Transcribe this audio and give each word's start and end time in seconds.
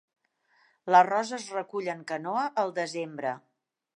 L'arròs 0.93 1.33
es 1.37 1.45
recull 1.57 1.91
en 1.95 2.03
canoa 2.13 2.49
al 2.65 2.75
desembre. 2.81 3.35